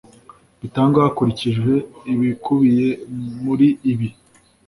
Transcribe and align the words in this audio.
bitangwa 0.61 0.99
hakurikijwe 1.05 1.71
ibikubiye 2.13 2.87
muri 3.43 3.67
ibi 3.91 4.09